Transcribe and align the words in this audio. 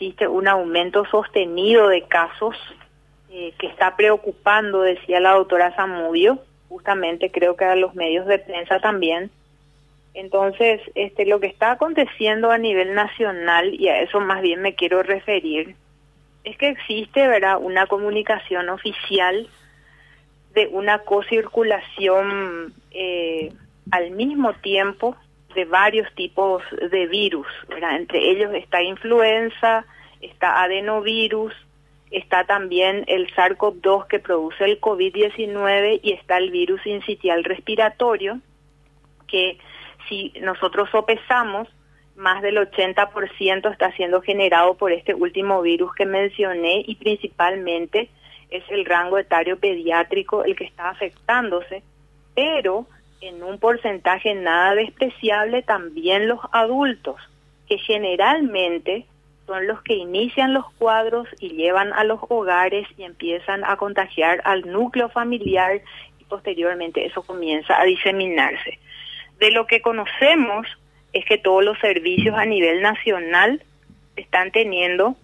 existe 0.00 0.26
un 0.26 0.48
aumento 0.48 1.04
sostenido 1.10 1.88
de 1.88 2.02
casos 2.02 2.56
eh, 3.30 3.52
que 3.58 3.66
está 3.66 3.96
preocupando, 3.96 4.80
decía 4.80 5.20
la 5.20 5.32
doctora 5.32 5.74
Zamudio, 5.76 6.38
justamente 6.70 7.30
creo 7.30 7.54
que 7.54 7.66
a 7.66 7.76
los 7.76 7.94
medios 7.94 8.26
de 8.26 8.38
prensa 8.38 8.80
también. 8.80 9.30
Entonces, 10.14 10.80
este, 10.94 11.26
lo 11.26 11.38
que 11.38 11.48
está 11.48 11.72
aconteciendo 11.72 12.50
a 12.50 12.56
nivel 12.56 12.94
nacional, 12.94 13.74
y 13.74 13.88
a 13.88 14.00
eso 14.00 14.20
más 14.20 14.40
bien 14.40 14.62
me 14.62 14.74
quiero 14.74 15.02
referir, 15.02 15.76
es 16.44 16.56
que 16.56 16.70
existe 16.70 17.28
¿verdad? 17.28 17.58
una 17.60 17.86
comunicación 17.86 18.70
oficial 18.70 19.48
de 20.54 20.66
una 20.68 21.00
cocirculación 21.00 22.72
eh, 22.90 23.52
al 23.90 24.12
mismo 24.12 24.54
tiempo 24.54 25.14
de 25.54 25.64
varios 25.64 26.12
tipos 26.14 26.62
de 26.90 27.06
virus. 27.06 27.46
Entre 27.68 28.30
ellos 28.30 28.52
está 28.54 28.82
influenza, 28.82 29.84
está 30.20 30.62
adenovirus, 30.62 31.52
está 32.10 32.44
también 32.44 33.04
el 33.06 33.32
SARS-CoV-2 33.34 34.06
que 34.08 34.18
produce 34.18 34.64
el 34.64 34.80
COVID-19 34.80 36.00
y 36.02 36.12
está 36.12 36.38
el 36.38 36.50
virus 36.50 36.84
incitial 36.86 37.44
respiratorio, 37.44 38.40
que 39.28 39.58
si 40.08 40.32
nosotros 40.40 40.88
sopesamos, 40.90 41.68
más 42.16 42.42
del 42.42 42.58
80% 42.58 43.72
está 43.72 43.92
siendo 43.92 44.20
generado 44.20 44.74
por 44.74 44.92
este 44.92 45.14
último 45.14 45.62
virus 45.62 45.94
que 45.94 46.04
mencioné 46.04 46.84
y 46.86 46.96
principalmente 46.96 48.10
es 48.50 48.64
el 48.68 48.84
rango 48.84 49.16
etario 49.16 49.58
pediátrico 49.58 50.44
el 50.44 50.56
que 50.56 50.64
está 50.64 50.90
afectándose, 50.90 51.82
pero 52.34 52.86
en 53.20 53.42
un 53.42 53.58
porcentaje 53.58 54.34
nada 54.34 54.74
despreciable 54.74 55.62
también 55.62 56.28
los 56.28 56.40
adultos, 56.52 57.16
que 57.68 57.78
generalmente 57.78 59.06
son 59.46 59.66
los 59.66 59.82
que 59.82 59.94
inician 59.94 60.54
los 60.54 60.70
cuadros 60.74 61.28
y 61.40 61.50
llevan 61.50 61.92
a 61.92 62.04
los 62.04 62.20
hogares 62.28 62.86
y 62.96 63.02
empiezan 63.02 63.64
a 63.64 63.76
contagiar 63.76 64.40
al 64.44 64.70
núcleo 64.70 65.08
familiar 65.08 65.80
y 66.18 66.24
posteriormente 66.24 67.04
eso 67.04 67.22
comienza 67.22 67.80
a 67.80 67.84
diseminarse. 67.84 68.78
De 69.38 69.50
lo 69.50 69.66
que 69.66 69.82
conocemos 69.82 70.66
es 71.12 71.24
que 71.24 71.38
todos 71.38 71.64
los 71.64 71.78
servicios 71.80 72.36
a 72.38 72.44
nivel 72.44 72.80
nacional 72.82 73.62
están 74.16 74.52
teniendo 74.52 75.16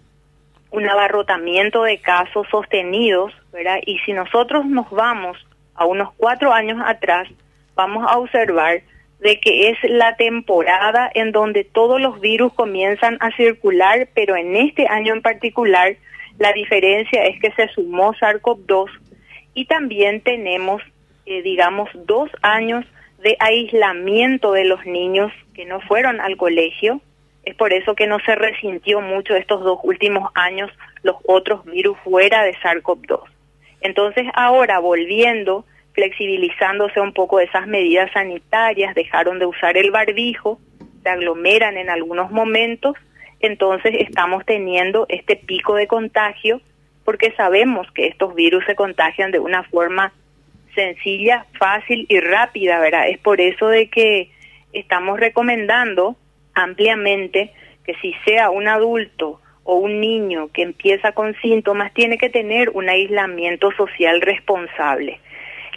un 0.71 0.89
abarrotamiento 0.89 1.83
de 1.83 1.99
casos 1.99 2.47
sostenidos, 2.51 3.33
¿verdad? 3.53 3.79
Y 3.85 3.99
si 3.99 4.13
nosotros 4.13 4.65
nos 4.65 4.89
vamos 4.89 5.37
a 5.75 5.85
unos 5.85 6.13
cuatro 6.17 6.51
años 6.51 6.81
atrás, 6.85 7.29
vamos 7.77 8.05
a 8.09 8.17
observar 8.17 8.81
de 9.19 9.39
que 9.39 9.69
es 9.69 9.77
la 9.83 10.15
temporada 10.17 11.09
en 11.13 11.31
donde 11.31 11.63
todos 11.63 12.01
los 12.01 12.19
virus 12.19 12.53
comienzan 12.53 13.17
a 13.21 13.31
circular, 13.35 14.09
pero 14.13 14.35
en 14.35 14.55
este 14.55 14.87
año 14.87 15.13
en 15.13 15.21
particular 15.21 15.95
la 16.37 16.51
diferencia 16.53 17.23
es 17.25 17.39
que 17.39 17.51
se 17.51 17.67
sumó 17.69 18.13
SARS-CoV-2 18.13 18.89
y 19.53 19.65
también 19.65 20.21
tenemos, 20.21 20.81
eh, 21.25 21.41
digamos, 21.41 21.89
dos 22.05 22.29
años 22.41 22.85
de 23.23 23.35
aislamiento 23.39 24.51
de 24.51 24.65
los 24.65 24.85
niños 24.85 25.31
que 25.55 25.65
no 25.65 25.79
fueron 25.81 26.21
al 26.21 26.37
colegio. 26.37 27.01
Es 27.43 27.55
por 27.55 27.73
eso 27.73 27.95
que 27.95 28.05
no 28.05 28.19
se 28.19 28.35
resintió 28.35 29.01
mucho 29.01 29.35
estos 29.35 29.63
dos 29.63 29.79
últimos 29.83 30.29
años 30.35 30.69
los 31.01 31.15
otros 31.25 31.65
virus 31.65 31.97
fuera 32.03 32.43
de 32.43 32.53
SARS-CoV-2. 32.55 33.21
Entonces 33.81 34.25
ahora 34.35 34.79
volviendo, 34.79 35.65
flexibilizándose 35.97 37.01
un 37.01 37.11
poco 37.11 37.39
esas 37.39 37.65
medidas 37.65 38.11
sanitarias, 38.11 38.93
dejaron 38.93 39.39
de 39.39 39.47
usar 39.47 39.77
el 39.77 39.89
barbijo, 39.89 40.59
se 41.01 41.09
aglomeran 41.09 41.75
en 41.75 41.89
algunos 41.89 42.29
momentos, 42.29 42.95
entonces 43.39 43.95
estamos 43.97 44.45
teniendo 44.45 45.07
este 45.09 45.35
pico 45.35 45.73
de 45.73 45.87
contagio 45.87 46.61
porque 47.03 47.31
sabemos 47.31 47.91
que 47.93 48.05
estos 48.05 48.35
virus 48.35 48.63
se 48.65 48.75
contagian 48.75 49.31
de 49.31 49.39
una 49.39 49.63
forma 49.63 50.13
sencilla, 50.75 51.47
fácil 51.57 52.05
y 52.09 52.19
rápida, 52.19 52.79
¿verdad? 52.79 53.09
Es 53.09 53.17
por 53.17 53.41
eso 53.41 53.67
de 53.67 53.89
que 53.89 54.29
estamos 54.73 55.19
recomendando 55.19 56.15
ampliamente 56.53 57.53
que 57.83 57.95
si 57.95 58.13
sea 58.23 58.51
un 58.51 58.67
adulto 58.67 59.41
o 59.63 59.77
un 59.77 59.99
niño 59.99 60.49
que 60.53 60.61
empieza 60.61 61.13
con 61.13 61.33
síntomas, 61.41 61.91
tiene 61.95 62.19
que 62.19 62.29
tener 62.29 62.69
un 62.69 62.87
aislamiento 62.87 63.71
social 63.71 64.21
responsable. 64.21 65.19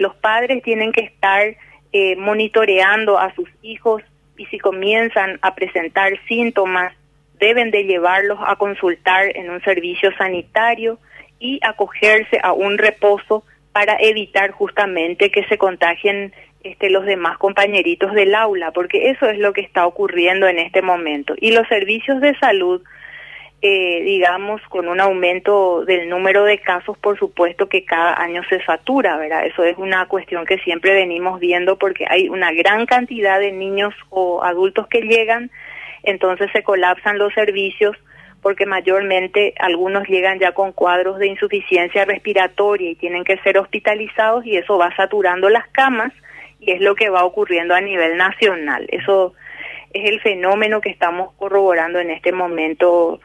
Los 0.00 0.16
padres 0.16 0.62
tienen 0.62 0.92
que 0.92 1.02
estar 1.02 1.54
eh, 1.92 2.16
monitoreando 2.16 3.18
a 3.18 3.34
sus 3.34 3.50
hijos 3.60 4.02
y 4.38 4.46
si 4.46 4.58
comienzan 4.58 5.38
a 5.42 5.54
presentar 5.54 6.18
síntomas, 6.26 6.94
deben 7.38 7.70
de 7.70 7.84
llevarlos 7.84 8.38
a 8.46 8.56
consultar 8.56 9.36
en 9.36 9.50
un 9.50 9.60
servicio 9.60 10.10
sanitario 10.16 10.98
y 11.38 11.60
acogerse 11.62 12.40
a 12.42 12.54
un 12.54 12.78
reposo 12.78 13.44
para 13.72 13.98
evitar 14.00 14.52
justamente 14.52 15.30
que 15.30 15.44
se 15.44 15.58
contagien 15.58 16.32
este, 16.64 16.88
los 16.88 17.04
demás 17.04 17.36
compañeritos 17.36 18.14
del 18.14 18.34
aula, 18.34 18.70
porque 18.70 19.10
eso 19.10 19.26
es 19.26 19.38
lo 19.38 19.52
que 19.52 19.60
está 19.60 19.86
ocurriendo 19.86 20.48
en 20.48 20.60
este 20.60 20.80
momento. 20.80 21.34
Y 21.38 21.52
los 21.52 21.68
servicios 21.68 22.22
de 22.22 22.34
salud, 22.38 22.82
eh, 23.62 24.02
digamos, 24.04 24.62
con 24.68 24.88
un 24.88 25.00
aumento 25.00 25.84
del 25.84 26.08
número 26.08 26.44
de 26.44 26.58
casos, 26.60 26.96
por 26.96 27.18
supuesto 27.18 27.68
que 27.68 27.84
cada 27.84 28.18
año 28.18 28.42
se 28.48 28.62
satura, 28.64 29.18
¿verdad? 29.18 29.44
Eso 29.44 29.64
es 29.64 29.76
una 29.76 30.06
cuestión 30.06 30.46
que 30.46 30.58
siempre 30.58 30.94
venimos 30.94 31.40
viendo 31.40 31.76
porque 31.76 32.06
hay 32.08 32.30
una 32.30 32.52
gran 32.52 32.86
cantidad 32.86 33.38
de 33.38 33.52
niños 33.52 33.94
o 34.08 34.42
adultos 34.42 34.86
que 34.88 35.02
llegan, 35.02 35.50
entonces 36.02 36.50
se 36.52 36.62
colapsan 36.62 37.18
los 37.18 37.34
servicios 37.34 37.96
porque 38.40 38.64
mayormente 38.64 39.52
algunos 39.58 40.08
llegan 40.08 40.38
ya 40.38 40.52
con 40.52 40.72
cuadros 40.72 41.18
de 41.18 41.26
insuficiencia 41.26 42.06
respiratoria 42.06 42.90
y 42.90 42.94
tienen 42.94 43.24
que 43.24 43.36
ser 43.38 43.58
hospitalizados 43.58 44.46
y 44.46 44.56
eso 44.56 44.78
va 44.78 44.96
saturando 44.96 45.50
las 45.50 45.68
camas 45.68 46.12
y 46.60 46.72
es 46.72 46.80
lo 46.80 46.94
que 46.94 47.10
va 47.10 47.24
ocurriendo 47.24 47.74
a 47.74 47.82
nivel 47.82 48.16
nacional. 48.16 48.86
Eso 48.90 49.34
es 49.92 50.08
el 50.08 50.20
fenómeno 50.20 50.80
que 50.80 50.88
estamos 50.88 51.34
corroborando 51.34 51.98
en 51.98 52.10
este 52.10 52.32
momento 52.32 53.20